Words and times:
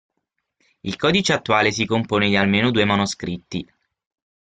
Il 0.81 0.95
codice 0.97 1.29
attuale 1.31 1.71
si 1.71 1.85
compone 1.85 2.27
di 2.27 2.35
almeno 2.35 2.71
due 2.71 2.85
manoscritti. 2.85 3.71